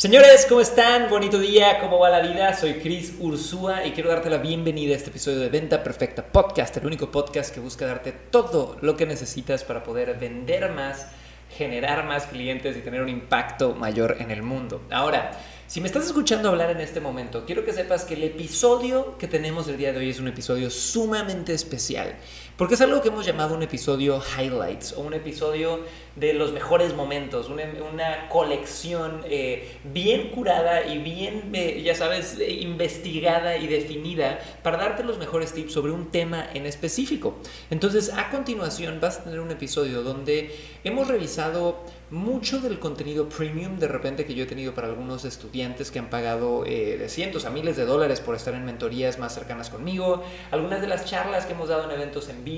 Señores, 0.00 0.46
¿cómo 0.48 0.62
están? 0.62 1.10
Bonito 1.10 1.38
día, 1.38 1.78
¿cómo 1.78 1.98
va 1.98 2.08
la 2.08 2.20
vida? 2.20 2.56
Soy 2.56 2.76
Chris 2.76 3.12
Ursúa 3.20 3.84
y 3.84 3.90
quiero 3.90 4.08
darte 4.08 4.30
la 4.30 4.38
bienvenida 4.38 4.94
a 4.94 4.96
este 4.96 5.10
episodio 5.10 5.40
de 5.40 5.50
Venta 5.50 5.82
Perfecta 5.82 6.24
Podcast, 6.24 6.74
el 6.78 6.86
único 6.86 7.10
podcast 7.10 7.52
que 7.52 7.60
busca 7.60 7.84
darte 7.84 8.12
todo 8.12 8.78
lo 8.80 8.96
que 8.96 9.04
necesitas 9.04 9.62
para 9.62 9.84
poder 9.84 10.18
vender 10.18 10.72
más, 10.72 11.08
generar 11.54 12.06
más 12.06 12.24
clientes 12.24 12.78
y 12.78 12.80
tener 12.80 13.02
un 13.02 13.10
impacto 13.10 13.74
mayor 13.74 14.16
en 14.20 14.30
el 14.30 14.42
mundo. 14.42 14.80
Ahora, 14.90 15.32
si 15.66 15.82
me 15.82 15.86
estás 15.86 16.06
escuchando 16.06 16.48
hablar 16.48 16.70
en 16.70 16.80
este 16.80 17.00
momento, 17.00 17.44
quiero 17.44 17.66
que 17.66 17.74
sepas 17.74 18.04
que 18.04 18.14
el 18.14 18.22
episodio 18.22 19.18
que 19.18 19.28
tenemos 19.28 19.68
el 19.68 19.76
día 19.76 19.92
de 19.92 19.98
hoy 19.98 20.08
es 20.08 20.18
un 20.18 20.28
episodio 20.28 20.70
sumamente 20.70 21.52
especial. 21.52 22.16
Porque 22.60 22.74
es 22.74 22.82
algo 22.82 23.00
que 23.00 23.08
hemos 23.08 23.24
llamado 23.24 23.54
un 23.54 23.62
episodio 23.62 24.20
highlights 24.20 24.92
o 24.92 25.00
un 25.00 25.14
episodio 25.14 25.80
de 26.14 26.34
los 26.34 26.52
mejores 26.52 26.94
momentos, 26.94 27.48
una, 27.48 27.64
una 27.90 28.28
colección 28.28 29.22
eh, 29.24 29.78
bien 29.84 30.28
curada 30.28 30.84
y 30.84 30.98
bien, 30.98 31.52
eh, 31.54 31.80
ya 31.82 31.94
sabes, 31.94 32.38
eh, 32.38 32.50
investigada 32.50 33.56
y 33.56 33.66
definida 33.66 34.40
para 34.62 34.76
darte 34.76 35.04
los 35.04 35.16
mejores 35.16 35.54
tips 35.54 35.72
sobre 35.72 35.92
un 35.92 36.10
tema 36.10 36.50
en 36.52 36.66
específico. 36.66 37.38
Entonces, 37.70 38.12
a 38.12 38.28
continuación 38.28 39.00
vas 39.00 39.20
a 39.20 39.24
tener 39.24 39.40
un 39.40 39.50
episodio 39.50 40.02
donde 40.02 40.54
hemos 40.84 41.08
revisado 41.08 41.82
mucho 42.10 42.58
del 42.58 42.80
contenido 42.80 43.28
premium 43.28 43.78
de 43.78 43.86
repente 43.86 44.26
que 44.26 44.34
yo 44.34 44.42
he 44.42 44.46
tenido 44.46 44.74
para 44.74 44.88
algunos 44.88 45.24
estudiantes 45.24 45.92
que 45.92 46.00
han 46.00 46.10
pagado 46.10 46.64
de 46.64 47.08
cientos 47.08 47.44
a 47.44 47.50
miles 47.50 47.76
de 47.76 47.84
dólares 47.84 48.20
por 48.20 48.34
estar 48.34 48.52
en 48.52 48.64
mentorías 48.64 49.20
más 49.20 49.32
cercanas 49.32 49.70
conmigo, 49.70 50.24
algunas 50.50 50.80
de 50.80 50.88
las 50.88 51.04
charlas 51.04 51.46
que 51.46 51.52
hemos 51.52 51.68
dado 51.68 51.84
en 51.84 51.92
eventos 51.92 52.28
en 52.28 52.42
vivo 52.42 52.49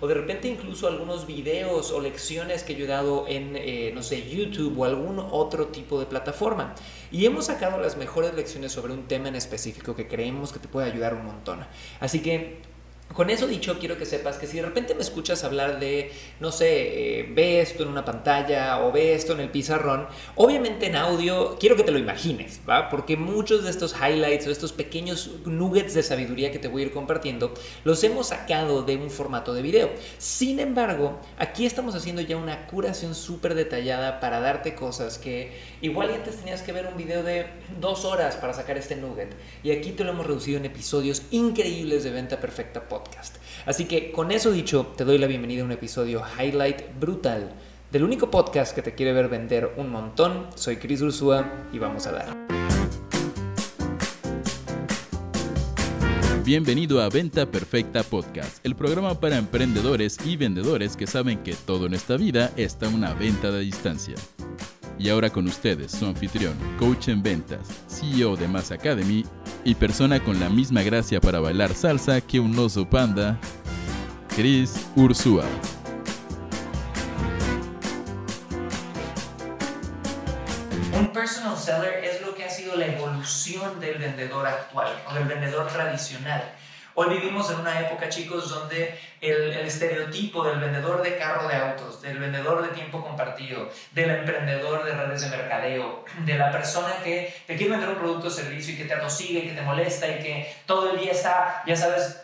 o 0.00 0.06
de 0.06 0.14
repente 0.14 0.48
incluso 0.48 0.88
algunos 0.88 1.26
videos 1.26 1.92
o 1.92 2.00
lecciones 2.00 2.64
que 2.64 2.74
yo 2.74 2.84
he 2.84 2.88
dado 2.88 3.26
en, 3.28 3.54
eh, 3.56 3.92
no 3.94 4.02
sé, 4.02 4.28
YouTube 4.28 4.78
o 4.78 4.84
algún 4.84 5.18
otro 5.18 5.68
tipo 5.68 5.98
de 6.00 6.06
plataforma. 6.06 6.74
Y 7.12 7.24
hemos 7.26 7.46
sacado 7.46 7.78
las 7.80 7.96
mejores 7.96 8.34
lecciones 8.34 8.72
sobre 8.72 8.92
un 8.92 9.04
tema 9.06 9.28
en 9.28 9.36
específico 9.36 9.94
que 9.94 10.08
creemos 10.08 10.52
que 10.52 10.58
te 10.58 10.68
puede 10.68 10.90
ayudar 10.90 11.14
un 11.14 11.24
montón. 11.26 11.60
Así 12.00 12.20
que 12.20 12.60
con 13.12 13.30
eso 13.30 13.46
dicho, 13.46 13.78
quiero 13.78 13.96
que 13.96 14.04
sepas 14.04 14.36
que 14.36 14.46
si 14.46 14.58
de 14.58 14.62
repente 14.62 14.94
me 14.94 15.00
escuchas 15.00 15.42
hablar 15.42 15.80
de, 15.80 16.12
no 16.38 16.52
sé, 16.52 17.20
eh, 17.20 17.32
ve 17.34 17.60
esto 17.60 17.82
en 17.82 17.88
una 17.88 18.04
pantalla 18.04 18.84
o 18.84 18.92
ve 18.92 19.14
esto 19.14 19.32
en 19.32 19.40
el 19.40 19.50
pizarrón, 19.50 20.06
obviamente 20.34 20.86
en 20.86 20.96
audio 20.96 21.56
quiero 21.58 21.76
que 21.76 21.82
te 21.82 21.92
lo 21.92 21.98
imagines, 21.98 22.60
¿va? 22.68 22.90
Porque 22.90 23.16
muchos 23.16 23.64
de 23.64 23.70
estos 23.70 23.94
highlights 23.94 24.46
o 24.46 24.50
estos 24.50 24.72
pequeños 24.72 25.30
nuggets 25.46 25.94
de 25.94 26.02
sabiduría 26.02 26.50
que 26.50 26.58
te 26.58 26.68
voy 26.68 26.82
a 26.82 26.86
ir 26.86 26.92
compartiendo, 26.92 27.54
los 27.84 28.04
hemos 28.04 28.28
sacado 28.28 28.82
de 28.82 28.96
un 28.96 29.10
formato 29.10 29.54
de 29.54 29.62
video. 29.62 29.90
Sin 30.18 30.60
embargo, 30.60 31.18
aquí 31.38 31.64
estamos 31.64 31.94
haciendo 31.94 32.20
ya 32.20 32.36
una 32.36 32.66
curación 32.66 33.14
súper 33.14 33.54
detallada 33.54 34.20
para 34.20 34.40
darte 34.40 34.74
cosas 34.74 35.16
que 35.18 35.58
igual 35.80 36.10
antes 36.12 36.36
tenías 36.36 36.60
que 36.60 36.72
ver 36.72 36.86
un 36.86 36.96
video 36.98 37.22
de 37.22 37.46
dos 37.80 38.04
horas 38.04 38.36
para 38.36 38.52
sacar 38.52 38.76
este 38.76 38.96
nugget. 38.96 39.34
Y 39.62 39.70
aquí 39.70 39.92
te 39.92 40.04
lo 40.04 40.10
hemos 40.10 40.26
reducido 40.26 40.58
en 40.58 40.66
episodios 40.66 41.22
increíbles 41.30 42.04
de 42.04 42.10
venta 42.10 42.38
perfecta 42.40 42.86
podcast. 42.86 42.95
Así 43.64 43.86
que 43.86 44.12
con 44.12 44.30
eso 44.30 44.52
dicho, 44.52 44.92
te 44.96 45.04
doy 45.04 45.18
la 45.18 45.26
bienvenida 45.26 45.62
a 45.62 45.64
un 45.64 45.72
episodio 45.72 46.22
highlight 46.38 46.98
brutal 46.98 47.52
del 47.90 48.04
único 48.04 48.30
podcast 48.30 48.74
que 48.74 48.82
te 48.82 48.94
quiere 48.94 49.12
ver 49.12 49.28
vender 49.28 49.72
un 49.76 49.90
montón. 49.90 50.46
Soy 50.54 50.76
Chris 50.76 51.02
Ursúa 51.02 51.66
y 51.72 51.78
vamos 51.78 52.06
a 52.06 52.12
dar. 52.12 52.46
Bienvenido 56.44 57.02
a 57.02 57.08
Venta 57.08 57.50
Perfecta 57.50 58.04
Podcast, 58.04 58.64
el 58.64 58.76
programa 58.76 59.18
para 59.18 59.36
emprendedores 59.36 60.16
y 60.24 60.36
vendedores 60.36 60.96
que 60.96 61.08
saben 61.08 61.42
que 61.42 61.54
todo 61.54 61.86
en 61.86 61.94
esta 61.94 62.16
vida 62.16 62.52
está 62.56 62.88
una 62.88 63.14
venta 63.14 63.50
de 63.50 63.62
distancia. 63.62 64.14
Y 64.96 65.08
ahora 65.08 65.30
con 65.30 65.48
ustedes, 65.48 65.90
su 65.90 66.06
anfitrión, 66.06 66.54
coach 66.78 67.08
en 67.08 67.20
ventas, 67.20 67.66
CEO 67.88 68.36
de 68.36 68.46
Mass 68.46 68.70
Academy 68.70 69.24
y 69.66 69.74
persona 69.74 70.22
con 70.22 70.38
la 70.38 70.48
misma 70.48 70.82
gracia 70.82 71.20
para 71.20 71.40
bailar 71.40 71.74
salsa 71.74 72.20
que 72.20 72.38
un 72.38 72.56
oso 72.56 72.88
panda, 72.88 73.36
Chris 74.28 74.86
Ursúa. 74.94 75.44
Un 80.96 81.08
personal 81.12 81.58
seller 81.58 82.04
es 82.04 82.22
lo 82.24 82.32
que 82.36 82.44
ha 82.44 82.48
sido 82.48 82.76
la 82.76 82.86
evolución 82.86 83.80
del 83.80 83.98
vendedor 83.98 84.46
actual 84.46 85.02
o 85.10 85.14
del 85.14 85.24
vendedor 85.24 85.66
tradicional. 85.66 86.44
Hoy 86.98 87.10
vivimos 87.10 87.50
en 87.50 87.60
una 87.60 87.78
época, 87.78 88.08
chicos, 88.08 88.48
donde 88.48 88.98
el, 89.20 89.52
estereotipo 89.52 90.42
del 90.44 90.58
vendedor 90.58 91.02
de 91.02 91.18
carro 91.18 91.46
de 91.46 91.54
autos, 91.54 92.00
del 92.00 92.18
vendedor 92.18 92.62
de 92.62 92.74
tiempo 92.74 93.04
compartido, 93.04 93.68
del 93.92 94.08
emprendedor 94.12 94.82
de 94.82 94.92
redes 94.92 95.20
de 95.20 95.28
mercadeo, 95.28 96.06
de 96.24 96.38
la 96.38 96.50
persona 96.50 96.94
que 97.04 97.34
te 97.46 97.54
quiere 97.54 97.72
vender 97.72 97.90
un 97.90 97.96
producto 97.96 98.28
o 98.28 98.30
servicio 98.30 98.72
y 98.72 98.78
que 98.78 98.86
te 98.86 98.94
atosiga 98.94 99.40
y 99.40 99.48
que 99.48 99.54
te 99.54 99.60
molesta 99.60 100.08
y 100.08 100.20
que 100.20 100.56
todo 100.64 100.92
el 100.92 100.98
día 100.98 101.12
está, 101.12 101.62
ya 101.66 101.76
sabes, 101.76 102.22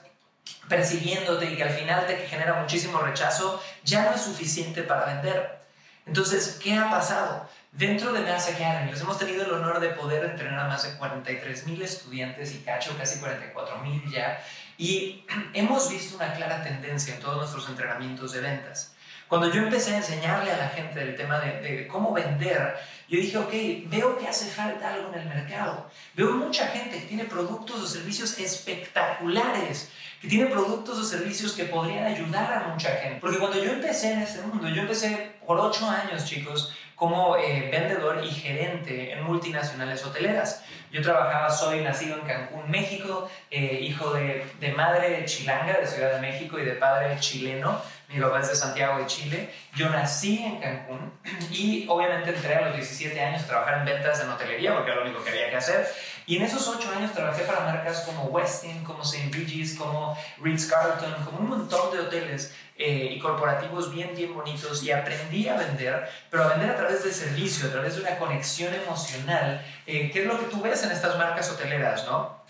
persiguiéndote 0.71 1.51
y 1.51 1.57
que 1.57 1.65
al 1.65 1.71
final 1.71 2.07
te 2.07 2.17
genera 2.27 2.55
muchísimo 2.55 2.99
rechazo, 3.01 3.63
ya 3.85 4.05
no 4.05 4.15
es 4.15 4.23
suficiente 4.23 4.83
para 4.85 5.05
vender. 5.05 5.61
Entonces, 6.07 6.59
¿qué 6.63 6.77
ha 6.79 6.91
pasado? 6.91 7.47
Dentro 7.73 8.13
de 8.13 8.21
Mass 8.21 8.51
Academy, 8.51 8.93
hemos 9.01 9.19
tenido 9.19 9.47
el 9.47 9.53
honor 9.53 9.81
de 9.81 9.89
poder 9.89 10.23
entrenar 10.27 10.61
a 10.61 10.69
más 10.69 10.83
de 10.83 10.95
43 10.99 11.67
mil 11.69 11.81
estudiantes 11.81 12.55
y 12.55 12.59
cacho, 12.59 12.95
casi 12.99 13.19
44 13.19 13.79
mil 13.79 14.03
ya, 14.13 14.45
y 14.77 15.25
hemos 15.55 15.91
visto 15.91 16.17
una 16.17 16.35
clara 16.35 16.63
tendencia 16.63 17.15
en 17.15 17.21
todos 17.21 17.39
nuestros 17.39 17.71
entrenamientos 17.71 18.33
de 18.33 18.41
ventas. 18.43 18.92
Cuando 19.33 19.51
yo 19.51 19.63
empecé 19.63 19.95
a 19.95 19.97
enseñarle 19.97 20.53
a 20.53 20.59
la 20.59 20.69
gente 20.69 21.01
del 21.01 21.17
tema 21.17 21.41
de, 21.41 21.89
cómo 21.89 22.13
vender, 22.13 22.77
yo 23.09 23.19
dije, 23.19 23.39
ok, 23.39 23.89
veo 23.89 24.19
que 24.19 24.29
hace 24.29 24.45
falta 24.45 24.93
algo 24.93 25.11
en 25.11 25.21
el 25.21 25.27
mercado. 25.27 25.91
Veo 26.15 26.33
mucha 26.33 26.67
gente 26.67 26.99
que 26.99 27.07
tiene 27.07 27.25
productos 27.25 27.81
o 27.81 27.87
servicios 27.87 28.39
espectaculares, 28.39 29.91
que 30.21 30.29
tiene 30.29 30.51
productos 30.51 30.99
o 30.99 31.03
servicios 31.03 31.55
que 31.55 31.65
podrían 31.65 32.05
ayudar 32.05 32.53
a 32.53 32.69
mucha 32.69 32.91
gente. 32.97 33.21
Porque 33.23 33.39
cuando 33.39 33.57
yo 33.65 33.73
empecé 33.73 34.13
en 34.13 34.19
este 34.19 34.43
mundo, 34.43 34.69
yo 34.69 34.83
empecé 34.83 35.33
por 35.47 35.59
ocho 35.59 35.89
años, 35.89 36.27
chicos, 36.27 36.75
como 36.95 37.37
eh, 37.39 37.71
vendedor 37.73 38.23
y 38.23 38.31
gerente 38.31 39.13
en 39.13 39.25
multinacionales 39.25 40.05
hoteleras. 40.05 40.63
Yo 40.93 41.01
trabajaba, 41.01 41.49
soy 41.49 41.81
nacido 41.81 42.17
en 42.17 42.27
Cancún, 42.27 42.71
México, 42.71 43.31
eh, 43.51 43.81
hijo 43.81 44.13
de, 44.13 44.45
de, 44.61 44.73
madre 44.73 45.25
chilanga 45.25 45.79
de 45.81 45.87
Ciudad 45.87 46.13
de 46.13 46.21
México 46.21 46.59
y 46.59 46.65
de 46.65 46.73
padre 46.73 47.19
chileno. 47.19 47.81
Mi 48.13 48.21
papá 48.21 48.41
es 48.41 48.49
de 48.49 48.57
Santiago 48.57 48.99
de 48.99 49.07
Chile. 49.07 49.55
Yo 49.75 49.89
nací 49.89 50.45
en 50.45 50.61
Cancún 50.61 51.13
y 51.51 51.87
obviamente 51.89 52.35
entré 52.35 52.57
a 52.57 52.67
los 52.67 52.77
17 52.77 53.19
años 53.19 53.43
a 53.43 53.47
trabajar 53.47 53.79
en 53.79 53.85
ventas 53.87 54.21
en 54.21 54.29
hotelería 54.29 54.75
porque 54.75 54.91
era 54.91 55.01
lo 55.01 55.07
único 55.07 55.25
que 55.25 55.31
había 55.31 55.49
que 55.49 55.57
hacer. 55.57 55.89
Y 56.27 56.37
en 56.37 56.43
esos 56.43 56.69
8 56.69 56.91
años 56.97 57.13
trabajé 57.13 57.43
para 57.45 57.61
marcas 57.61 58.03
como 58.03 58.25
Westin, 58.25 58.85
como 58.85 59.03
St. 59.03 59.31
Regis, 59.33 59.77
como 59.77 60.17
Ritz-Carlton, 60.39 61.25
como 61.25 61.39
un 61.39 61.49
montón 61.49 61.91
de 61.91 62.01
hoteles 62.01 62.55
eh, 62.77 63.13
y 63.17 63.19
corporativos 63.19 63.93
bien, 63.93 64.13
bien 64.15 64.35
bonitos 64.35 64.83
y 64.83 64.91
aprendí 64.91 65.49
a 65.49 65.57
vender, 65.57 66.09
pero 66.31 66.45
a 66.45 66.49
vender 66.49 66.71
a 66.71 66.77
través 66.77 67.03
de 67.05 67.13
servicio, 67.13 67.67
a 67.67 67.73
través 67.73 67.95
de 67.95 68.03
una 68.03 68.19
conexión 68.19 68.73
emocional, 68.75 69.65
eh, 69.87 70.11
que 70.11 70.23
es 70.23 70.27
lo 70.27 70.39
que 70.39 70.47
tú 70.47 70.61
ves 70.61 70.85
en 70.85 70.93
estas 70.93 71.17
marcas 71.17 71.51
hoteleras, 71.51 72.05
¿no? 72.07 72.43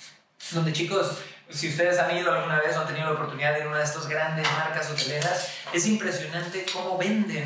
Donde 0.50 0.72
chicos, 0.72 1.18
si 1.52 1.68
ustedes 1.68 1.98
han 1.98 2.16
ido 2.16 2.32
alguna 2.32 2.60
vez 2.60 2.76
o 2.76 2.80
han 2.80 2.86
tenido 2.86 3.06
la 3.06 3.12
oportunidad 3.12 3.52
de 3.52 3.60
ir 3.60 3.66
a 3.66 3.68
una 3.68 3.78
de 3.78 3.84
estas 3.84 4.08
grandes 4.08 4.46
marcas 4.52 4.90
hoteleras, 4.90 5.48
es 5.72 5.86
impresionante 5.86 6.66
cómo 6.72 6.98
venden 6.98 7.44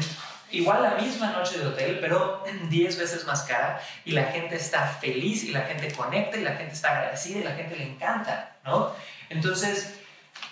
igual 0.50 0.82
la 0.82 0.94
misma 0.94 1.32
noche 1.32 1.58
de 1.58 1.66
hotel, 1.66 1.98
pero 2.00 2.44
10 2.70 2.98
veces 2.98 3.24
más 3.24 3.42
cara 3.42 3.80
y 4.04 4.12
la 4.12 4.24
gente 4.26 4.56
está 4.56 4.86
feliz 4.86 5.44
y 5.44 5.50
la 5.50 5.62
gente 5.62 5.92
conecta 5.92 6.36
y 6.36 6.42
la 6.42 6.54
gente 6.54 6.74
está 6.74 6.90
agradecida 6.90 7.40
y 7.40 7.44
la 7.44 7.54
gente 7.54 7.76
le 7.76 7.84
encanta, 7.84 8.56
¿no? 8.64 8.92
Entonces, 9.28 9.94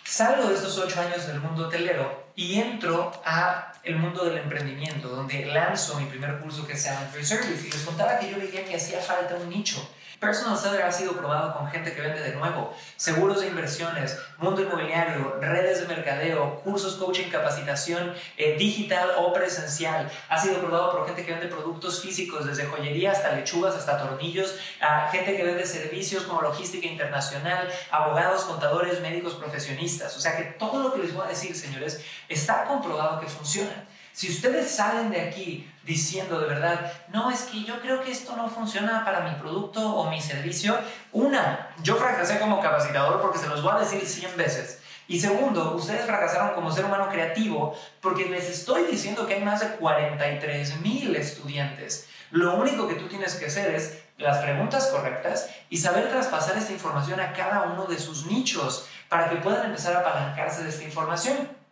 salgo 0.05 0.49
de 0.49 0.55
estos 0.55 0.79
8 0.79 1.01
años 1.01 1.27
del 1.27 1.41
mundo 1.41 1.69
hotelero 1.69 2.25
y 2.35 2.61
entro 2.61 3.13
a 3.25 3.73
el 3.85 3.97
mundo 3.97 4.25
del 4.25 4.39
emprendimiento, 4.39 5.09
donde 5.09 5.45
lanzo 5.47 6.01
mi 6.01 6.07
primer 6.07 6.39
curso 6.39 6.67
que 6.67 6.77
se 6.77 6.89
llama 6.89 7.07
Free 7.13 7.25
Service 7.25 7.67
y 7.67 7.71
les 7.71 7.83
contaba 7.83 8.19
que 8.19 8.31
yo 8.31 8.39
veía 8.39 8.65
que 8.65 8.77
hacía 8.77 8.99
falta 8.99 9.37
un 9.37 9.51
nicho 9.51 9.87
Personal 10.25 10.57
Seller 10.57 10.83
ha 10.83 10.91
sido 10.91 11.13
probado 11.13 11.53
con 11.53 11.69
gente 11.69 11.93
que 11.93 12.01
vende 12.01 12.23
de 12.23 12.35
nuevo, 12.35 12.75
seguros 12.97 13.43
de 13.43 13.49
inversiones, 13.49 14.19
mundo 14.39 14.63
inmobiliario, 14.63 15.37
redes 15.39 15.81
de 15.81 15.87
mercadeo, 15.87 16.61
cursos, 16.65 16.95
coaching, 16.95 17.29
capacitación, 17.29 18.15
eh, 18.39 18.57
digital 18.57 19.11
o 19.19 19.35
presencial. 19.35 20.11
Ha 20.31 20.41
sido 20.41 20.61
probado 20.61 20.93
por 20.93 21.07
gente 21.07 21.27
que 21.27 21.33
vende 21.33 21.49
productos 21.49 22.01
físicos, 22.01 22.47
desde 22.47 22.65
joyería 22.65 23.13
hasta 23.13 23.33
lechugas, 23.33 23.75
hasta 23.75 23.99
tornillos, 23.99 24.55
a 24.81 25.11
gente 25.11 25.37
que 25.37 25.45
vende 25.45 25.67
servicios 25.67 26.23
como 26.23 26.41
logística 26.41 26.87
internacional, 26.87 27.69
abogados, 27.91 28.45
contadores, 28.45 29.03
médicos, 29.03 29.35
profesionistas. 29.35 30.17
O 30.17 30.21
sea 30.21 30.39
que 30.39 30.45
todo 30.45 30.83
lo 30.83 30.95
que 30.95 31.01
les 31.01 31.13
voy 31.13 31.27
a 31.27 31.29
decir, 31.29 31.55
señores, 31.55 32.03
está 32.31 32.65
comprobado 32.65 33.21
que 33.21 33.27
funciona. 33.27 33.87
Si 34.15 34.31
ustedes 34.31 34.71
salen 34.71 35.11
de 35.11 35.23
aquí 35.23 35.69
diciendo 35.83 36.39
de 36.39 36.47
verdad, 36.47 36.93
no, 37.13 37.33
es 37.33 37.43
que 37.43 37.65
yo 37.65 37.81
creo 37.81 38.01
que 38.01 38.13
esto 38.13 38.37
no 38.37 38.49
funciona 38.49 39.05
para 39.05 39.23
mi 39.23 39.35
producto 39.41 39.81
o 39.81 40.09
mi 40.09 40.23
servicio, 40.23 40.79
una, 41.11 41.75
yo 41.83 41.97
fracasé 41.97 42.39
como 42.39 42.61
capacitador 42.61 43.21
porque 43.21 43.39
se 43.39 43.49
los 43.49 43.61
voy 43.61 43.73
a 43.75 43.81
decir 43.81 44.07
100 44.07 44.37
veces. 44.37 44.81
Y 45.09 45.19
segundo, 45.19 45.75
ustedes 45.75 46.07
fracasaron 46.07 46.55
como 46.55 46.71
ser 46.71 46.85
humano 46.85 47.09
creativo 47.09 47.77
porque 48.01 48.27
les 48.27 48.49
estoy 48.49 48.85
diciendo 48.85 49.27
que 49.27 49.35
hay 49.35 49.43
más 49.43 49.59
de 49.59 49.71
43 49.77 50.81
mil 50.81 51.17
estudiantes 51.17 52.07
Lo 52.31 52.55
único 52.55 52.87
que 52.87 52.95
tú 52.95 53.09
tienes 53.09 53.35
que 53.35 53.47
hacer 53.47 53.75
es 53.75 54.01
las 54.17 54.39
preguntas 54.39 54.87
correctas 54.87 55.51
y 55.71 55.79
saber 55.79 56.09
traspasar 56.09 56.57
esta 56.57 56.73
información 56.73 57.19
a 57.19 57.33
cada 57.33 57.63
uno 57.63 57.87
de 57.87 57.99
sus 57.99 58.27
nichos 58.27 58.89
para 59.09 59.29
que 59.29 59.37
puedan 59.37 59.67
empezar 59.67 59.97
a 59.97 60.01
apalancarse 60.01 60.63
de 60.63 60.71
esta 60.71 60.85
información. 60.85 61.64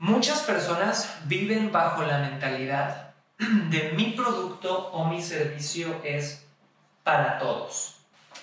Muchas 0.00 0.40
personas 0.40 1.10
viven 1.26 1.70
bajo 1.70 2.02
la 2.04 2.20
mentalidad 2.20 3.12
de 3.38 3.92
mi 3.94 4.12
producto 4.12 4.88
o 4.92 5.04
mi 5.04 5.20
servicio 5.22 6.00
es 6.02 6.46
para 7.04 7.38
todos. 7.38 7.96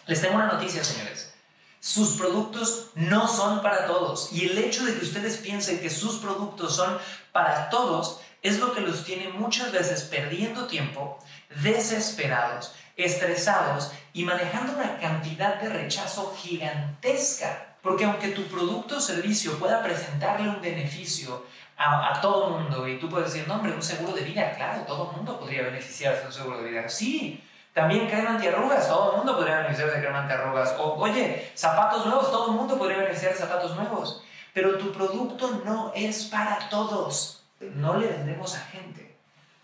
Les 0.06 0.22
tengo 0.22 0.36
una 0.36 0.46
noticia, 0.46 0.84
señores. 0.84 1.34
Sus 1.80 2.10
productos 2.10 2.92
no 2.94 3.28
son 3.28 3.64
para 3.64 3.88
todos. 3.88 4.32
Y 4.32 4.46
el 4.46 4.60
hecho 4.60 4.86
de 4.86 5.00
que 5.00 5.04
ustedes 5.04 5.38
piensen 5.38 5.80
que 5.80 5.90
sus 5.90 6.18
productos 6.18 6.76
son 6.76 7.00
para 7.32 7.72
todos 7.72 8.22
es 8.44 8.60
lo 8.60 8.76
que 8.76 8.82
los 8.82 9.04
tiene 9.04 9.30
muchas 9.30 9.72
veces 9.72 10.04
perdiendo 10.04 10.68
tiempo, 10.68 11.18
desesperados, 11.64 12.76
estresados 12.98 13.92
y 14.14 14.26
manejando 14.26 14.74
una 14.74 15.00
cantidad 15.00 15.60
de 15.60 15.70
rechazo 15.70 16.36
gigantesca. 16.38 17.67
Porque 17.82 18.06
aunque 18.06 18.30
tu 18.30 18.44
producto 18.44 18.98
o 18.98 19.02
servicio 19.02 19.58
pueda 19.58 19.82
presentarle 19.82 20.50
un 20.50 20.62
beneficio 20.62 21.44
a, 21.78 22.20
todo 22.22 22.48
el 22.48 22.64
mundo 22.64 22.88
y 22.88 22.98
tú 22.98 23.10
puedes 23.10 23.32
decir, 23.32 23.48
no, 23.48 23.56
hombre, 23.56 23.74
un 23.74 23.84
seguro 23.84 24.14
de 24.14 24.22
vida, 24.22 24.54
claro, 24.56 24.82
todo 24.82 25.12
el 25.12 25.18
mundo 25.18 25.40
podría 25.40 25.64
beneficiarse 25.64 26.22
de 26.22 26.28
un 26.28 26.34
seguro 26.34 26.58
de 26.58 26.70
vida. 26.70 26.90
Sí, 26.90 27.44
también 27.74 28.08
crema 28.08 28.32
antiarrugas, 28.32 28.88
todo 28.88 29.12
el 29.12 29.18
mundo 29.18 29.36
podría 29.36 29.60
beneficiarse 29.60 29.98
de 29.98 30.02
crema 30.02 30.24
antiarrugas. 30.24 30.76
O, 30.80 30.96
oye, 30.96 31.52
zapatos 31.54 32.04
nuevos, 32.06 32.32
todo 32.32 32.48
el 32.48 32.54
mundo 32.54 32.76
podría 32.78 32.98
beneficiarse 32.98 33.40
de 33.40 33.46
zapatos 33.48 33.76
nuevos. 33.76 34.24
Pero 34.54 34.78
tu 34.80 34.92
producto 34.92 35.62
no 35.64 35.92
es 35.94 36.26
para 36.26 36.68
todos. 36.70 37.44
No 37.60 37.98
le 37.98 38.08
vendemos 38.08 38.56
a 38.56 38.62
gente, 38.62 39.16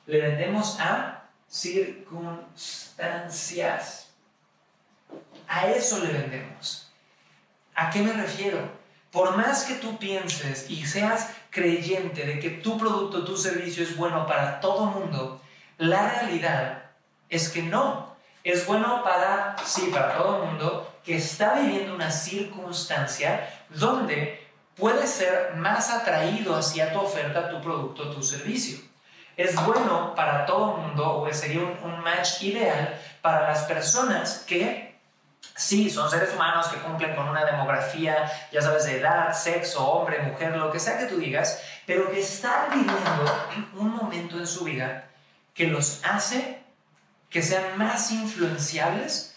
le 0.06 0.22
vendemos 0.22 0.80
a 0.80 1.24
circunstancias. 1.48 4.12
A 5.48 5.68
eso 5.68 6.00
le 6.00 6.14
vendemos. 6.14 6.83
¿A 7.76 7.90
qué 7.90 8.02
me 8.02 8.14
refiero? 8.14 8.60
Por 9.12 9.38
más 9.38 9.66
que 9.66 9.76
tú 9.76 9.98
pienses 9.98 10.70
y 10.70 10.86
seas 10.86 11.30
creyente 11.50 12.26
de 12.26 12.40
que 12.40 12.50
tu 12.50 12.78
producto, 12.78 13.24
tu 13.24 13.38
servicio 13.38 13.84
es 13.84 13.96
bueno 13.96 14.26
para 14.26 14.60
todo 14.60 14.86
mundo, 14.86 15.42
la 15.78 16.10
realidad 16.10 16.84
es 17.30 17.50
que 17.50 17.62
no. 17.62 18.14
Es 18.44 18.66
bueno 18.66 19.04
para, 19.04 19.56
sí, 19.64 19.90
para 19.94 20.18
todo 20.18 20.46
mundo 20.46 20.94
que 21.04 21.16
está 21.16 21.56
viviendo 21.56 21.96
una 21.96 22.12
circunstancia 22.12 23.50
donde 23.70 24.48
puede 24.76 25.08
ser 25.08 25.56
más 25.56 25.90
atraído 25.92 26.56
hacia 26.56 26.92
tu 26.92 27.00
oferta, 27.00 27.50
tu 27.50 27.62
producto, 27.62 28.10
tu 28.10 28.22
servicio. 28.22 28.80
Es 29.38 29.56
bueno 29.66 30.14
para 30.16 30.46
todo 30.46 30.78
mundo 30.78 31.22
o 31.22 31.34
sería 31.34 31.62
un, 31.62 31.78
un 31.84 32.00
match 32.02 32.44
ideal 32.44 33.00
para 33.22 33.48
las 33.48 33.64
personas 33.64 34.44
que 34.48 34.93
Sí, 35.56 35.90
son 35.90 36.10
seres 36.10 36.34
humanos 36.34 36.68
que 36.68 36.80
cumplen 36.80 37.16
con 37.16 37.30
una 37.30 37.46
demografía, 37.46 38.32
ya 38.52 38.62
sabes, 38.62 38.86
de 38.86 39.00
edad, 39.00 39.34
sexo, 39.34 39.88
hombre, 39.88 40.20
mujer, 40.20 40.56
lo 40.56 40.72
que 40.72 40.80
sea 40.80 40.98
que 40.98 41.06
tú 41.06 41.18
digas, 41.18 41.62
pero 41.86 42.10
que 42.10 42.22
están 42.22 42.70
viviendo 42.72 43.50
un 43.76 43.96
momento 43.96 44.38
en 44.40 44.48
su 44.48 44.64
vida 44.64 45.10
que 45.54 45.68
los 45.68 46.02
hace 46.04 46.64
que 47.30 47.42
sean 47.42 47.78
más 47.78 48.12
influenciables 48.12 49.36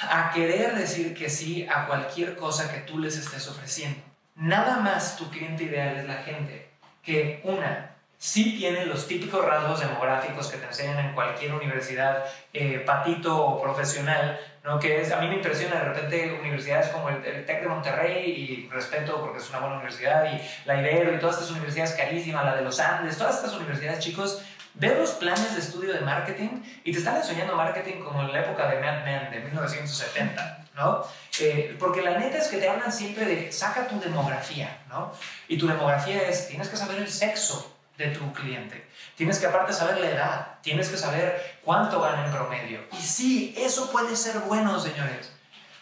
a 0.00 0.32
querer 0.32 0.74
decir 0.74 1.14
que 1.14 1.30
sí 1.30 1.66
a 1.72 1.86
cualquier 1.86 2.36
cosa 2.36 2.72
que 2.72 2.80
tú 2.80 2.98
les 2.98 3.16
estés 3.16 3.48
ofreciendo. 3.48 4.00
Nada 4.34 4.78
más 4.78 5.16
tu 5.16 5.30
cliente 5.30 5.64
ideal 5.64 5.96
es 5.96 6.06
la 6.06 6.22
gente 6.24 6.70
que, 7.02 7.40
una, 7.44 7.94
sí 8.18 8.56
tiene 8.58 8.86
los 8.86 9.06
típicos 9.06 9.44
rasgos 9.44 9.80
demográficos 9.80 10.48
que 10.48 10.56
te 10.56 10.66
enseñan 10.66 10.98
en 10.98 11.14
cualquier 11.14 11.54
universidad 11.54 12.24
eh, 12.52 12.80
patito 12.80 13.36
o 13.36 13.62
profesional, 13.62 14.40
¿no? 14.64 14.80
que 14.80 15.00
es, 15.00 15.12
a 15.12 15.20
mí 15.20 15.28
me 15.28 15.36
impresiona 15.36 15.76
de 15.76 15.84
repente 15.84 16.38
universidades 16.40 16.88
como 16.88 17.10
el, 17.10 17.44
TEC 17.44 17.60
de 17.60 17.68
Monterrey, 17.68 18.30
y 18.30 18.68
respeto 18.70 19.20
porque 19.20 19.38
es 19.38 19.48
una 19.50 19.60
buena 19.60 19.76
universidad, 19.76 20.24
y 20.32 20.40
la 20.66 20.80
Ibero 20.80 21.14
y 21.14 21.18
todas 21.18 21.36
estas 21.36 21.50
universidades 21.50 21.92
carísimas, 21.92 22.44
la 22.44 22.56
de 22.56 22.62
los 22.62 22.80
Andes, 22.80 23.18
todas 23.18 23.36
estas 23.36 23.54
universidades, 23.54 24.00
chicos, 24.00 24.42
ver 24.74 24.98
los 24.98 25.10
planes 25.12 25.54
de 25.54 25.60
estudio 25.60 25.92
de 25.92 26.00
marketing 26.00 26.62
y 26.82 26.92
te 26.92 26.98
están 26.98 27.16
enseñando 27.16 27.54
marketing 27.54 28.00
como 28.02 28.22
en 28.22 28.32
la 28.32 28.40
época 28.40 28.68
de 28.68 28.80
Mad 28.80 29.04
Men, 29.04 29.30
de 29.30 29.40
1970, 29.40 30.66
¿no? 30.74 31.04
Eh, 31.40 31.76
porque 31.78 32.02
la 32.02 32.18
neta 32.18 32.38
es 32.38 32.48
que 32.48 32.56
te 32.56 32.68
hablan 32.68 32.90
siempre 32.90 33.26
de 33.26 33.52
saca 33.52 33.86
tu 33.86 34.00
demografía, 34.00 34.78
¿no? 34.88 35.12
Y 35.46 35.58
tu 35.58 35.68
demografía 35.68 36.28
es, 36.28 36.48
tienes 36.48 36.68
que 36.68 36.76
saber 36.76 36.98
el 36.98 37.08
sexo, 37.08 37.74
de 37.96 38.08
tu 38.08 38.32
cliente. 38.32 38.86
Tienes 39.16 39.38
que 39.38 39.46
aparte 39.46 39.72
saber 39.72 39.98
la 39.98 40.10
edad, 40.10 40.46
tienes 40.62 40.88
que 40.88 40.96
saber 40.96 41.53
cuánto 41.64 42.00
gana 42.00 42.26
en 42.26 42.32
promedio. 42.32 42.80
Y 42.92 43.02
sí, 43.02 43.54
eso 43.56 43.90
puede 43.90 44.16
ser 44.16 44.40
bueno, 44.40 44.78
señores. 44.80 45.30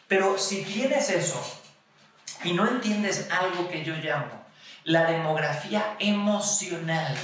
Pero 0.08 0.38
si 0.38 0.62
tienes 0.62 1.10
eso 1.10 1.40
y 2.44 2.52
no 2.52 2.66
entiendes 2.66 3.28
algo 3.30 3.68
que 3.68 3.84
yo 3.84 3.94
llamo 3.96 4.42
la 4.84 5.04
demografía 5.04 5.96
emocional, 5.98 7.16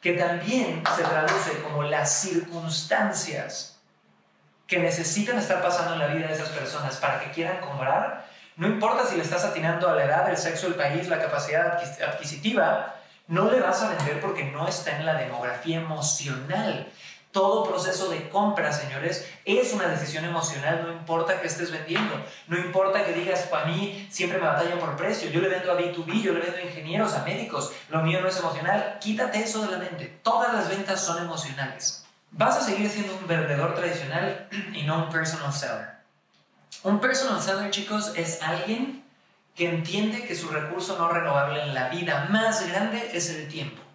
que 0.00 0.12
también 0.12 0.82
se 0.96 1.02
traduce 1.02 1.62
como 1.62 1.84
las 1.84 2.20
circunstancias 2.20 3.78
que 4.66 4.78
necesitan 4.78 5.38
estar 5.38 5.62
pasando 5.62 5.94
en 5.94 6.00
la 6.00 6.06
vida 6.08 6.26
de 6.26 6.34
esas 6.34 6.48
personas 6.48 6.96
para 6.96 7.20
que 7.20 7.30
quieran 7.30 7.60
comprar, 7.60 8.26
no 8.56 8.66
importa 8.66 9.06
si 9.06 9.16
le 9.16 9.22
estás 9.22 9.44
atinando 9.44 9.88
a 9.88 9.94
la 9.94 10.04
edad, 10.04 10.28
el 10.28 10.36
sexo, 10.36 10.66
el 10.66 10.74
país, 10.74 11.08
la 11.08 11.20
capacidad 11.20 11.78
adquisitiva, 12.08 12.94
no 13.28 13.50
le 13.50 13.60
vas 13.60 13.82
a 13.82 13.90
vender 13.90 14.20
porque 14.20 14.44
no 14.44 14.66
está 14.66 14.96
en 14.96 15.06
la 15.06 15.14
demografía 15.14 15.78
emocional. 15.78 16.88
Todo 17.36 17.64
proceso 17.64 18.08
de 18.08 18.30
compra, 18.30 18.72
señores, 18.72 19.28
es 19.44 19.74
una 19.74 19.88
decisión 19.88 20.24
emocional, 20.24 20.84
no 20.86 20.90
importa 20.90 21.38
que 21.38 21.48
estés 21.48 21.70
vendiendo, 21.70 22.14
no 22.48 22.56
importa 22.56 23.04
que 23.04 23.12
digas, 23.12 23.40
para 23.42 23.66
mí 23.66 24.08
siempre 24.10 24.38
me 24.38 24.46
batallan 24.46 24.78
por 24.78 24.96
precio, 24.96 25.28
yo 25.28 25.42
le 25.42 25.50
vendo 25.50 25.70
a 25.70 25.78
B2B, 25.78 26.22
yo 26.22 26.32
le 26.32 26.40
vendo 26.40 26.56
a 26.56 26.62
ingenieros, 26.62 27.12
a 27.12 27.24
médicos, 27.24 27.74
lo 27.90 28.00
mío 28.00 28.22
no 28.22 28.28
es 28.28 28.38
emocional, 28.38 28.96
quítate 29.02 29.40
eso 29.40 29.60
de 29.66 29.70
la 29.70 29.76
mente, 29.76 30.18
todas 30.22 30.54
las 30.54 30.70
ventas 30.70 30.98
son 31.04 31.22
emocionales. 31.22 32.06
Vas 32.30 32.56
a 32.56 32.62
seguir 32.62 32.88
siendo 32.88 33.14
un 33.14 33.26
vendedor 33.26 33.74
tradicional 33.74 34.48
y 34.72 34.84
no 34.84 35.04
un 35.04 35.10
personal 35.10 35.52
seller. 35.52 35.90
Un 36.84 37.00
personal 37.00 37.42
seller, 37.42 37.70
chicos, 37.70 38.12
es 38.16 38.40
alguien 38.40 39.04
que 39.54 39.68
entiende 39.68 40.26
que 40.26 40.34
su 40.34 40.48
recurso 40.48 40.96
no 40.96 41.10
renovable 41.10 41.64
en 41.64 41.74
la 41.74 41.90
vida 41.90 42.28
más 42.30 42.66
grande 42.66 43.10
es 43.12 43.28
el 43.28 43.46
tiempo. 43.48 43.85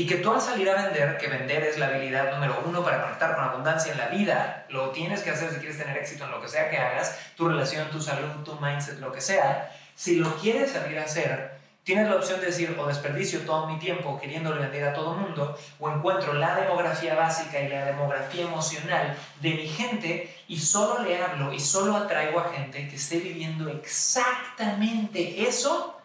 Y 0.00 0.06
que 0.06 0.14
tú 0.14 0.32
al 0.32 0.40
salir 0.40 0.66
a 0.70 0.82
vender, 0.82 1.18
que 1.18 1.28
vender 1.28 1.62
es 1.62 1.76
la 1.76 1.88
habilidad 1.88 2.32
número 2.32 2.62
uno 2.64 2.82
para 2.82 3.02
conectar 3.02 3.34
con 3.34 3.44
abundancia 3.44 3.92
en 3.92 3.98
la 3.98 4.08
vida, 4.08 4.64
lo 4.70 4.92
tienes 4.92 5.20
que 5.20 5.28
hacer 5.28 5.50
si 5.50 5.56
quieres 5.56 5.76
tener 5.76 5.94
éxito 5.94 6.24
en 6.24 6.30
lo 6.30 6.40
que 6.40 6.48
sea 6.48 6.70
que 6.70 6.78
hagas, 6.78 7.18
tu 7.36 7.46
relación, 7.46 7.90
tu 7.90 8.00
salud, 8.00 8.42
tu 8.42 8.58
mindset, 8.58 8.98
lo 8.98 9.12
que 9.12 9.20
sea, 9.20 9.70
si 9.94 10.16
lo 10.16 10.34
quieres 10.36 10.70
salir 10.70 10.98
a 10.98 11.04
hacer, 11.04 11.60
Tienes 11.82 12.08
la 12.08 12.16
opción 12.16 12.40
de 12.40 12.46
decir 12.46 12.76
o 12.78 12.86
desperdicio 12.86 13.40
todo 13.40 13.66
mi 13.66 13.78
tiempo 13.78 14.18
queriéndole 14.20 14.60
vender 14.60 14.88
a 14.88 14.92
todo 14.92 15.14
mundo 15.14 15.58
o 15.78 15.90
encuentro 15.90 16.34
la 16.34 16.54
demografía 16.54 17.14
básica 17.14 17.60
y 17.60 17.68
la 17.68 17.86
demografía 17.86 18.44
emocional 18.44 19.16
de 19.40 19.54
mi 19.54 19.66
gente 19.66 20.34
y 20.46 20.58
solo 20.58 21.02
le 21.02 21.20
hablo 21.22 21.52
y 21.52 21.58
solo 21.58 21.96
atraigo 21.96 22.38
a 22.38 22.50
gente 22.50 22.86
que 22.86 22.96
esté 22.96 23.18
viviendo 23.18 23.68
exactamente 23.70 25.42
eso 25.48 25.98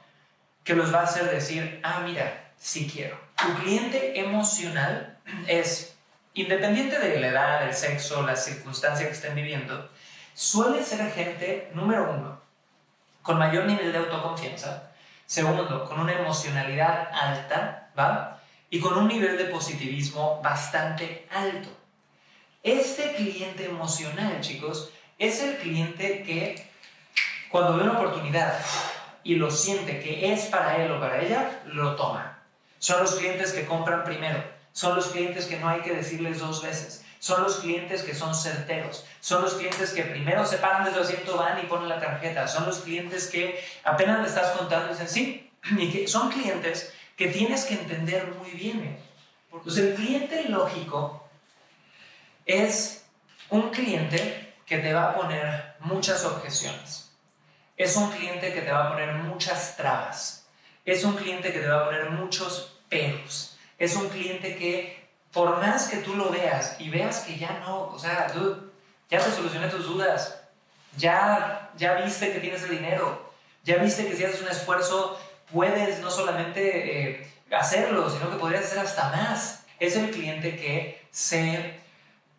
que 0.63 0.75
los 0.75 0.93
va 0.93 1.01
a 1.01 1.03
hacer 1.03 1.29
decir, 1.29 1.81
ah, 1.83 2.01
mira, 2.05 2.51
sí 2.57 2.89
quiero. 2.91 3.24
Tu 3.45 3.53
cliente 3.61 4.19
emocional 4.19 5.17
es, 5.47 5.95
independiente 6.33 6.97
de 6.97 7.19
la 7.19 7.27
edad, 7.27 7.67
el 7.67 7.75
sexo, 7.75 8.23
la 8.23 8.35
circunstancia 8.35 9.05
que 9.05 9.13
estén 9.13 9.35
viviendo, 9.35 9.89
suele 10.33 10.83
ser 10.83 11.11
gente, 11.11 11.69
número 11.73 12.11
uno, 12.11 12.41
con 13.21 13.37
mayor 13.37 13.65
nivel 13.65 13.91
de 13.91 13.99
autoconfianza, 13.99 14.91
Segundo, 15.27 15.85
con 15.85 15.99
una 15.99 16.13
emocionalidad 16.13 17.09
alta, 17.11 17.89
¿va? 17.97 18.39
Y 18.69 18.79
con 18.79 18.95
un 18.95 19.07
nivel 19.07 19.37
de 19.37 19.45
positivismo 19.45 20.39
bastante 20.43 21.27
alto. 21.31 21.69
Este 22.61 23.15
cliente 23.15 23.65
emocional, 23.65 24.39
chicos, 24.41 24.91
es 25.17 25.41
el 25.41 25.57
cliente 25.57 26.21
que 26.23 26.69
cuando 27.49 27.75
ve 27.75 27.83
una 27.83 27.99
oportunidad 27.99 28.59
y 29.23 29.35
lo 29.35 29.49
siente 29.49 29.99
que 29.99 30.31
es 30.31 30.45
para 30.45 30.77
él 30.77 30.91
o 30.91 30.99
para 30.99 31.21
ella, 31.21 31.61
lo 31.65 31.95
toma. 31.95 32.34
Son 32.85 33.01
los 33.01 33.15
clientes 33.15 33.51
que 33.51 33.65
compran 33.65 34.03
primero. 34.03 34.43
Son 34.71 34.95
los 34.95 35.07
clientes 35.07 35.47
que 35.47 35.57
no 35.57 35.67
hay 35.67 35.81
que 35.81 35.95
decirles 35.95 36.37
dos 36.37 36.61
veces. 36.61 37.03
Son 37.17 37.41
los 37.41 37.55
clientes 37.55 38.03
que 38.03 38.13
son 38.13 38.35
certeros. 38.35 39.07
Son 39.21 39.41
los 39.41 39.55
clientes 39.55 39.89
que 39.89 40.03
primero 40.03 40.45
se 40.45 40.59
paran 40.59 40.85
desde 40.85 40.99
el 40.99 41.03
asiento, 41.03 41.35
van 41.35 41.57
y 41.57 41.65
ponen 41.65 41.89
la 41.89 41.99
tarjeta. 41.99 42.47
Son 42.47 42.63
los 42.67 42.81
clientes 42.81 43.25
que 43.25 43.59
apenas 43.83 44.21
le 44.21 44.27
estás 44.27 44.51
contando 44.51 44.89
dicen 44.89 45.09
sí. 45.09 45.51
Y 45.79 45.91
que 45.91 46.07
son 46.07 46.29
clientes 46.29 46.93
que 47.17 47.29
tienes 47.29 47.65
que 47.65 47.73
entender 47.73 48.31
muy 48.39 48.51
bien. 48.51 48.99
Pues 49.49 49.79
el 49.79 49.95
cliente 49.95 50.43
lógico 50.49 51.27
es 52.45 53.07
un 53.49 53.71
cliente 53.71 54.53
que 54.67 54.77
te 54.77 54.93
va 54.93 55.05
a 55.05 55.15
poner 55.15 55.73
muchas 55.79 56.23
objeciones. 56.23 57.11
Es 57.77 57.95
un 57.95 58.11
cliente 58.11 58.53
que 58.53 58.61
te 58.61 58.71
va 58.71 58.85
a 58.85 58.89
poner 58.91 59.15
muchas 59.15 59.75
trabas. 59.75 60.47
Es 60.85 61.03
un 61.03 61.15
cliente 61.15 61.51
que 61.51 61.61
te 61.61 61.67
va 61.67 61.81
a 61.81 61.85
poner 61.85 62.11
muchos 62.11 62.74
peros. 62.89 63.57
Es 63.77 63.95
un 63.95 64.09
cliente 64.09 64.55
que 64.55 65.05
por 65.31 65.57
más 65.57 65.87
que 65.87 65.97
tú 65.97 66.15
lo 66.15 66.29
veas 66.29 66.77
y 66.79 66.89
veas 66.89 67.19
que 67.19 67.37
ya 67.37 67.59
no, 67.65 67.87
o 67.87 67.99
sea, 67.99 68.27
tú 68.27 68.71
ya 69.09 69.19
te 69.19 69.31
solucioné 69.31 69.67
tus 69.67 69.85
dudas, 69.85 70.41
ya, 70.97 71.71
ya 71.77 71.95
viste 71.95 72.31
que 72.31 72.39
tienes 72.39 72.63
el 72.63 72.71
dinero, 72.71 73.33
ya 73.63 73.77
viste 73.77 74.07
que 74.07 74.15
si 74.15 74.23
haces 74.23 74.41
un 74.41 74.47
esfuerzo 74.47 75.19
puedes 75.51 75.99
no 75.99 76.09
solamente 76.09 77.21
eh, 77.21 77.33
hacerlo, 77.51 78.09
sino 78.09 78.29
que 78.29 78.37
podrías 78.37 78.65
hacer 78.65 78.79
hasta 78.79 79.09
más. 79.09 79.65
Es 79.79 79.95
el 79.95 80.09
cliente 80.09 80.55
que 80.55 81.05
se, 81.11 81.79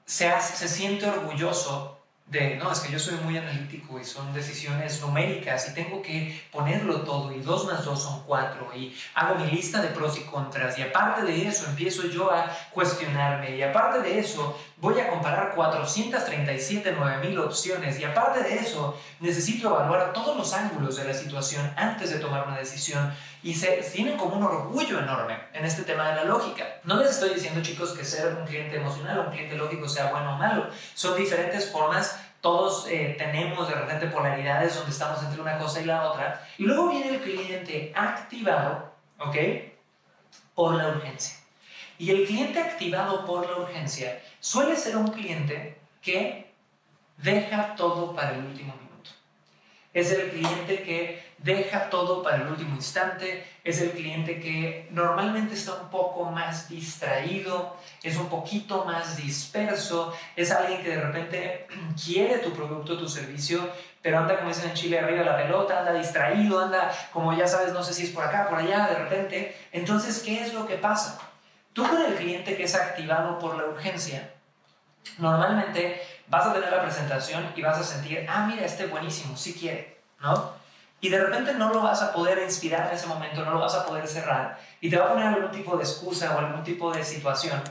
se, 0.06 0.32
se 0.40 0.68
siente 0.68 1.06
orgulloso 1.06 1.95
de, 2.26 2.56
no, 2.56 2.72
es 2.72 2.80
que 2.80 2.90
yo 2.90 2.98
soy 2.98 3.14
muy 3.18 3.38
analítico 3.38 4.00
y 4.00 4.04
son 4.04 4.34
decisiones 4.34 5.00
numéricas 5.00 5.68
y 5.68 5.74
tengo 5.74 6.02
que 6.02 6.42
ponerlo 6.50 7.02
todo 7.02 7.32
y 7.32 7.38
dos 7.40 7.66
más 7.66 7.84
dos 7.84 8.02
son 8.02 8.24
cuatro 8.24 8.68
y 8.74 8.96
hago 9.14 9.36
mi 9.36 9.48
lista 9.48 9.80
de 9.80 9.88
pros 9.88 10.18
y 10.18 10.22
contras 10.22 10.76
y 10.76 10.82
aparte 10.82 11.22
de 11.22 11.46
eso 11.46 11.66
empiezo 11.66 12.08
yo 12.08 12.32
a 12.32 12.50
cuestionarme 12.72 13.56
y 13.56 13.62
aparte 13.62 14.00
de 14.00 14.18
eso 14.18 14.58
voy 14.78 14.98
a 14.98 15.08
comparar 15.08 15.54
437 15.54 16.92
9000 16.92 17.38
opciones 17.38 18.00
y 18.00 18.04
aparte 18.04 18.42
de 18.42 18.56
eso 18.56 18.98
necesito 19.20 19.68
evaluar 19.68 20.12
todos 20.12 20.36
los 20.36 20.52
ángulos 20.52 20.96
de 20.96 21.04
la 21.04 21.14
situación 21.14 21.72
antes 21.76 22.10
de 22.10 22.18
tomar 22.18 22.48
una 22.48 22.58
decisión 22.58 23.14
y 23.46 23.54
se 23.54 23.68
tienen 23.94 24.16
como 24.16 24.34
un 24.34 24.42
orgullo 24.42 24.98
enorme 24.98 25.38
en 25.52 25.64
este 25.64 25.84
tema 25.84 26.08
de 26.08 26.16
la 26.16 26.24
lógica. 26.24 26.80
No 26.82 26.96
les 26.96 27.12
estoy 27.12 27.32
diciendo 27.32 27.62
chicos 27.62 27.92
que 27.92 28.04
ser 28.04 28.34
un 28.34 28.44
cliente 28.44 28.74
emocional 28.74 29.20
o 29.20 29.22
un 29.26 29.30
cliente 29.30 29.54
lógico 29.54 29.88
sea 29.88 30.10
bueno 30.10 30.34
o 30.34 30.36
malo, 30.36 30.68
son 30.94 31.16
diferentes 31.16 31.70
formas 31.70 32.20
todos 32.40 32.88
eh, 32.88 33.14
tenemos 33.16 33.68
de 33.68 33.74
repente 33.74 34.08
polaridades 34.08 34.74
donde 34.74 34.90
estamos 34.90 35.22
entre 35.22 35.40
una 35.40 35.58
cosa 35.58 35.80
y 35.80 35.84
la 35.84 36.10
otra. 36.10 36.44
Y 36.58 36.64
luego 36.64 36.88
viene 36.88 37.10
el 37.10 37.20
cliente 37.20 37.92
activado, 37.94 38.92
¿ok? 39.18 39.36
Por 40.54 40.74
la 40.74 40.88
urgencia. 40.88 41.36
Y 41.98 42.10
el 42.10 42.26
cliente 42.26 42.58
activado 42.58 43.24
por 43.24 43.48
la 43.48 43.58
urgencia 43.58 44.22
suele 44.40 44.74
ser 44.76 44.96
un 44.96 45.08
cliente 45.08 45.78
que 46.02 46.52
deja 47.18 47.76
todo 47.76 48.12
para 48.12 48.32
el 48.32 48.44
último 48.44 48.74
minuto. 48.74 49.10
Es 49.94 50.10
el 50.10 50.30
cliente 50.30 50.82
que 50.82 51.25
deja 51.38 51.90
todo 51.90 52.22
para 52.22 52.36
el 52.36 52.48
último 52.48 52.74
instante, 52.74 53.46
es 53.62 53.80
el 53.80 53.90
cliente 53.90 54.40
que 54.40 54.88
normalmente 54.90 55.54
está 55.54 55.74
un 55.74 55.90
poco 55.90 56.24
más 56.30 56.68
distraído, 56.68 57.76
es 58.02 58.16
un 58.16 58.28
poquito 58.28 58.84
más 58.84 59.16
disperso, 59.16 60.14
es 60.34 60.50
alguien 60.50 60.82
que 60.82 60.90
de 60.90 61.00
repente 61.00 61.66
quiere 62.04 62.38
tu 62.38 62.52
producto, 62.52 62.98
tu 62.98 63.08
servicio, 63.08 63.68
pero 64.02 64.18
anda, 64.18 64.36
como 64.36 64.48
dicen 64.48 64.70
en 64.70 64.76
Chile, 64.76 64.98
arriba 64.98 65.24
la 65.24 65.36
pelota, 65.36 65.80
anda 65.80 65.92
distraído, 65.92 66.60
anda 66.60 66.90
como 67.12 67.32
ya 67.36 67.46
sabes, 67.46 67.72
no 67.72 67.82
sé 67.82 67.92
si 67.92 68.04
es 68.04 68.10
por 68.10 68.24
acá, 68.24 68.48
por 68.48 68.58
allá, 68.58 68.86
de 68.88 68.94
repente. 68.94 69.56
Entonces, 69.72 70.20
¿qué 70.20 70.42
es 70.42 70.54
lo 70.54 70.66
que 70.66 70.76
pasa? 70.76 71.18
Tú 71.72 71.86
con 71.86 72.00
el 72.00 72.14
cliente 72.14 72.56
que 72.56 72.62
es 72.62 72.74
activado 72.74 73.38
por 73.38 73.56
la 73.56 73.64
urgencia, 73.64 74.32
normalmente 75.18 76.00
vas 76.28 76.46
a 76.46 76.52
tener 76.52 76.70
la 76.70 76.82
presentación 76.82 77.52
y 77.54 77.62
vas 77.62 77.78
a 77.78 77.84
sentir, 77.84 78.26
ah, 78.28 78.46
mira, 78.50 78.64
este 78.64 78.86
buenísimo, 78.86 79.36
sí 79.36 79.54
quiere, 79.54 79.98
¿no? 80.20 80.65
Y 81.06 81.08
de 81.08 81.20
repente 81.20 81.54
no 81.54 81.72
lo 81.72 81.84
vas 81.84 82.02
a 82.02 82.12
poder 82.12 82.42
inspirar 82.42 82.88
en 82.88 82.96
ese 82.96 83.06
momento, 83.06 83.44
no 83.44 83.52
lo 83.52 83.60
vas 83.60 83.76
a 83.76 83.86
poder 83.86 84.08
cerrar 84.08 84.58
y 84.80 84.90
te 84.90 84.96
va 84.96 85.04
a 85.04 85.08
poner 85.10 85.28
algún 85.28 85.52
tipo 85.52 85.76
de 85.76 85.84
excusa 85.84 86.34
o 86.34 86.38
algún 86.40 86.64
tipo 86.64 86.92
de 86.92 87.04
situación 87.04 87.62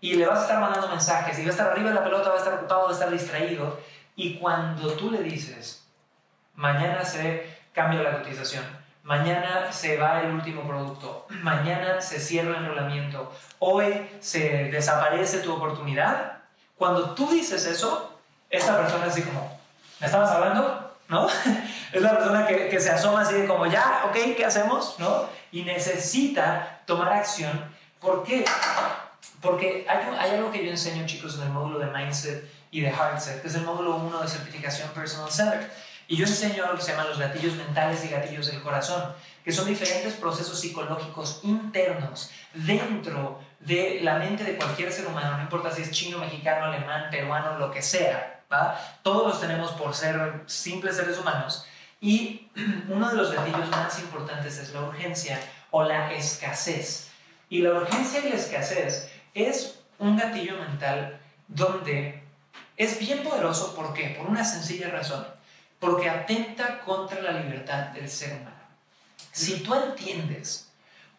y 0.00 0.14
le 0.14 0.24
vas 0.24 0.38
a 0.38 0.42
estar 0.42 0.60
mandando 0.60 0.86
mensajes 0.86 1.36
y 1.36 1.42
va 1.42 1.48
a 1.48 1.50
estar 1.50 1.66
arriba 1.72 1.88
de 1.88 1.96
la 1.96 2.04
pelota, 2.04 2.28
va 2.28 2.36
a 2.36 2.38
estar 2.38 2.54
ocupado, 2.54 2.84
va 2.84 2.90
a 2.90 2.92
estar 2.92 3.10
distraído 3.10 3.80
y 4.14 4.38
cuando 4.38 4.92
tú 4.92 5.10
le 5.10 5.20
dices, 5.24 5.84
mañana 6.54 7.04
se 7.04 7.58
cambia 7.72 8.04
la 8.04 8.18
cotización, 8.18 8.64
mañana 9.02 9.72
se 9.72 9.98
va 9.98 10.20
el 10.20 10.30
último 10.30 10.62
producto, 10.62 11.26
mañana 11.42 12.00
se 12.00 12.20
cierra 12.20 12.50
el 12.50 12.66
enrolamiento, 12.66 13.32
hoy 13.58 14.08
se 14.20 14.70
desaparece 14.70 15.40
tu 15.40 15.52
oportunidad, 15.52 16.38
cuando 16.76 17.16
tú 17.16 17.28
dices 17.30 17.66
eso, 17.66 18.16
esta 18.48 18.76
persona 18.76 19.06
así 19.06 19.22
como, 19.22 19.58
¿me 19.98 20.06
estabas 20.06 20.30
hablando? 20.30 20.85
¿No? 21.08 21.28
es 21.92 22.02
la 22.02 22.16
persona 22.16 22.46
que, 22.46 22.80
se 22.80 22.90
asoma 22.90 23.22
así 23.22 23.34
de 23.34 23.46
como, 23.46 23.66
ya, 23.66 24.04
ok, 24.08 24.36
¿qué 24.36 24.44
hacemos? 24.44 24.96
¿No? 24.98 25.28
Y 25.52 25.62
necesita 25.62 26.82
tomar 26.86 27.12
acción. 27.12 27.64
¿Por 28.00 28.24
qué? 28.24 28.44
Porque 29.40 29.86
hay, 29.88 30.30
algo 30.30 30.50
que 30.50 30.64
yo 30.64 30.70
enseño, 30.70 31.06
chicos, 31.06 31.36
en 31.36 31.42
el 31.42 31.50
módulo 31.50 31.78
de 31.78 31.86
Mindset 31.86 32.50
y 32.70 32.80
de 32.80 32.90
Heartset, 32.90 33.42
que 33.42 33.48
es 33.48 33.54
el 33.54 33.62
módulo 33.62 33.96
1 33.96 34.22
de 34.22 34.28
certificación 34.28 34.88
Personal 34.90 35.30
Seller. 35.30 35.70
Y 36.08 36.16
yo 36.16 36.26
enseño 36.26 36.64
algo 36.64 36.76
que 36.76 36.82
se 36.82 36.92
llama 36.92 37.04
los 37.04 37.18
gatillos 37.18 37.54
mentales 37.54 38.04
y 38.04 38.08
gatillos 38.08 38.46
del 38.46 38.62
corazón, 38.62 39.12
que 39.44 39.52
son 39.52 39.66
diferentes 39.66 40.14
procesos 40.14 40.60
psicológicos 40.60 41.40
internos 41.42 42.30
dentro 42.54 43.40
de 43.60 44.00
la 44.02 44.18
mente 44.18 44.44
de 44.44 44.56
cualquier 44.56 44.92
ser 44.92 45.06
humano, 45.06 45.36
no 45.36 45.42
importa 45.42 45.70
si 45.70 45.82
es 45.82 45.90
chino, 45.90 46.18
mexicano, 46.18 46.66
alemán, 46.66 47.10
peruano, 47.10 47.58
lo 47.58 47.70
que 47.70 47.82
sea, 47.82 48.35
Todos 49.02 49.26
los 49.26 49.40
tenemos 49.40 49.72
por 49.72 49.94
ser 49.94 50.42
simples 50.46 50.96
seres 50.96 51.18
humanos. 51.18 51.66
Y 52.00 52.48
uno 52.88 53.08
de 53.08 53.16
los 53.16 53.32
gatillos 53.32 53.68
más 53.70 53.98
importantes 53.98 54.58
es 54.58 54.72
la 54.72 54.82
urgencia 54.82 55.40
o 55.70 55.82
la 55.82 56.12
escasez. 56.12 57.08
Y 57.48 57.62
la 57.62 57.72
urgencia 57.74 58.20
y 58.20 58.28
la 58.28 58.36
escasez 58.36 59.10
es 59.34 59.80
un 59.98 60.16
gatillo 60.16 60.58
mental 60.58 61.20
donde 61.48 62.22
es 62.76 62.98
bien 62.98 63.22
poderoso. 63.22 63.74
¿Por 63.74 63.94
qué? 63.94 64.16
Por 64.18 64.26
una 64.26 64.44
sencilla 64.44 64.88
razón. 64.90 65.26
Porque 65.78 66.08
atenta 66.08 66.80
contra 66.80 67.20
la 67.20 67.32
libertad 67.32 67.88
del 67.88 68.08
ser 68.08 68.32
humano. 68.40 68.56
Si 69.32 69.60
tú 69.60 69.74
entiendes 69.74 70.70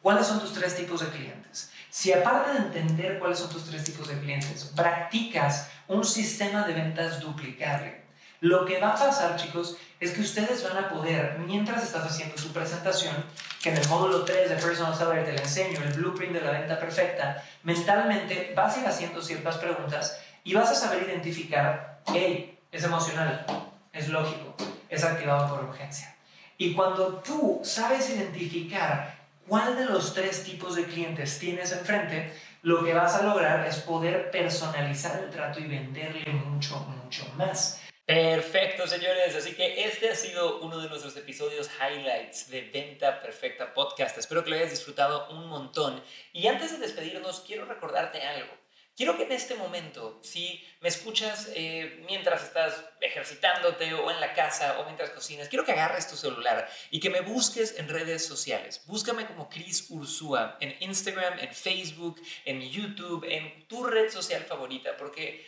cuáles 0.01 0.25
son 0.27 0.39
tus 0.39 0.53
tres 0.53 0.75
tipos 0.75 1.01
de 1.01 1.07
clientes, 1.07 1.71
si 1.89 2.11
aparte 2.11 2.51
de 2.53 2.57
entender 2.59 3.19
cuáles 3.19 3.39
son 3.39 3.49
tus 3.49 3.65
tres 3.65 3.83
tipos 3.83 4.07
de 4.07 4.19
clientes, 4.19 4.71
practicas 4.75 5.69
un 5.87 6.03
sistema 6.03 6.65
de 6.65 6.73
ventas 6.73 7.19
duplicable, 7.19 8.07
lo 8.39 8.65
que 8.65 8.79
va 8.79 8.89
a 8.89 8.95
pasar, 8.95 9.35
chicos, 9.35 9.77
es 9.99 10.11
que 10.11 10.21
ustedes 10.21 10.63
van 10.63 10.77
a 10.77 10.89
poder, 10.89 11.39
mientras 11.39 11.83
estás 11.83 12.05
haciendo 12.05 12.35
tu 12.35 12.49
presentación, 12.49 13.15
que 13.63 13.71
en 13.71 13.77
el 13.77 13.87
módulo 13.87 14.23
3 14.25 14.49
de 14.49 14.55
Personal 14.57 14.95
Seller 14.95 15.25
te 15.25 15.33
le 15.33 15.41
enseño, 15.41 15.81
el 15.81 15.93
blueprint 15.93 16.33
de 16.33 16.41
la 16.41 16.51
venta 16.51 16.79
perfecta, 16.79 17.43
mentalmente 17.63 18.53
vas 18.55 18.77
a 18.77 18.81
ir 18.81 18.87
haciendo 18.87 19.23
ciertas 19.23 19.57
preguntas 19.57 20.19
y 20.43 20.53
vas 20.53 20.69
a 20.69 20.75
saber 20.75 21.03
identificar, 21.07 22.01
hey, 22.13 22.59
es 22.71 22.83
emocional, 22.83 23.43
es 23.91 24.07
lógico, 24.09 24.55
es 24.87 25.03
activado 25.03 25.55
por 25.55 25.65
urgencia. 25.65 26.15
Y 26.59 26.75
cuando 26.75 27.15
tú 27.15 27.61
sabes 27.63 28.07
identificar 28.11 29.17
cuál 29.47 29.75
de 29.75 29.85
los 29.85 30.13
tres 30.13 30.43
tipos 30.43 30.75
de 30.75 30.85
clientes 30.85 31.39
tienes 31.39 31.71
enfrente, 31.71 32.31
lo 32.67 32.83
que 32.83 32.93
vas 32.93 33.15
a 33.15 33.23
lograr 33.23 33.65
es 33.65 33.77
poder 33.77 34.29
personalizar 34.29 35.23
el 35.23 35.29
trato 35.29 35.61
y 35.61 35.67
venderle 35.67 36.29
mucho, 36.33 36.77
mucho 36.81 37.25
más. 37.37 37.81
Perfecto, 38.05 38.85
señores. 38.85 39.33
Así 39.37 39.55
que 39.55 39.85
este 39.85 40.09
ha 40.09 40.15
sido 40.15 40.59
uno 40.59 40.77
de 40.77 40.89
nuestros 40.89 41.15
episodios 41.15 41.69
highlights 41.79 42.49
de 42.49 42.63
Venta 42.63 43.21
Perfecta 43.21 43.73
Podcast. 43.73 44.17
Espero 44.17 44.43
que 44.43 44.49
lo 44.49 44.57
hayas 44.57 44.71
disfrutado 44.71 45.29
un 45.29 45.47
montón. 45.47 46.03
Y 46.33 46.47
antes 46.47 46.73
de 46.73 46.79
despedirnos, 46.79 47.41
quiero 47.47 47.63
recordarte 47.63 48.21
algo. 48.21 48.51
Quiero 48.97 49.15
que 49.15 49.25
en 49.25 49.31
este 49.31 49.53
momento, 49.53 50.19
si 50.23 50.59
me 50.81 50.89
escuchas 50.89 51.51
eh, 51.53 52.03
mientras 52.07 52.41
estás 52.41 52.83
ejercitándote 52.99 53.93
o 53.93 54.09
en 54.09 54.19
la 54.19 54.33
casa 54.33 54.79
o 54.79 54.85
mientras 54.85 55.11
cocinas, 55.11 55.49
quiero 55.49 55.63
que 55.63 55.73
agarres 55.73 56.09
tu 56.09 56.15
celular 56.15 56.67
y 56.89 56.99
que 56.99 57.11
me 57.11 57.21
busques 57.21 57.77
en 57.77 57.89
redes 57.89 58.25
sociales. 58.25 58.81
Búscame 58.87 59.27
como 59.27 59.49
Chris 59.49 59.85
Ursúa 59.91 60.57
en 60.59 60.75
Instagram, 60.79 61.37
en 61.37 61.53
Facebook, 61.53 62.19
en 62.43 62.59
YouTube, 62.71 63.23
en 63.29 63.67
tu 63.67 63.83
red 63.83 64.09
social 64.09 64.43
favorita, 64.45 64.97
porque 64.97 65.45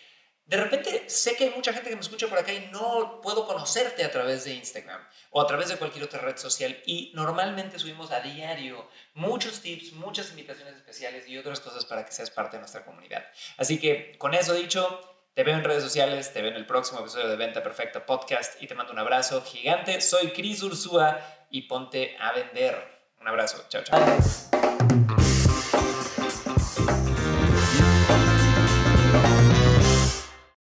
de 0.50 0.58
repente 0.58 1.04
sé 1.08 1.36
que 1.36 1.44
hay 1.44 1.50
mucha 1.52 1.72
gente 1.72 1.92
que 1.92 1.96
me 1.96 2.02
escucha 2.02 2.28
por 2.28 2.40
acá 2.40 2.52
y 2.52 2.70
no 2.72 3.22
puedo 3.22 3.46
conocerte 3.46 4.04
a 4.04 4.12
través 4.12 4.46
de 4.46 4.56
Instagram 4.56 5.00
o 5.30 5.40
a 5.40 5.46
través 5.46 5.70
de 5.70 5.76
cualquier 5.76 6.04
otra 6.04 6.22
red 6.22 6.38
social 6.38 6.76
y 6.88 7.12
normalmente 7.14 7.78
subimos 7.78 8.10
a 8.12 8.20
diario 8.22 8.90
muchos 9.14 9.62
tips, 9.62 9.94
muchas 9.94 10.32
invitaciones 10.32 10.76
especiales 10.76 11.28
y 11.28 11.38
otras 11.38 11.60
cosas 11.60 11.86
para 11.86 12.04
que 12.04 12.12
seas 12.12 12.32
parte 12.32 12.58
de 12.58 12.62
nuestra 12.62 12.84
comunidad. 12.84 13.24
Así 13.58 13.80
que 13.80 14.18
con 14.18 14.34
eso 14.34 14.56
dicho, 14.56 15.00
te 15.36 15.44
veo 15.44 15.54
en 15.56 15.64
redes 15.64 15.84
sociales, 15.84 16.34
te 16.34 16.42
veo 16.42 16.50
en 16.50 16.58
el 16.58 16.66
próximo 16.66 17.02
episodio 17.02 17.28
de 17.28 17.36
Venta 17.36 17.62
Perfecta 17.62 18.04
Podcast 18.04 18.60
y 18.60 18.66
te 18.66 18.74
mando 18.74 18.92
un 18.92 18.98
abrazo 18.98 19.44
gigante. 19.44 20.02
Soy 20.02 20.32
Cris 20.32 20.64
Ursúa 20.64 21.20
y 21.52 21.62
ponte 21.68 22.18
a 22.20 22.34
vender. 22.34 22.76
Un 23.22 23.28
abrazo. 23.28 23.66
Chao, 23.70 23.84
chao. 23.84 25.09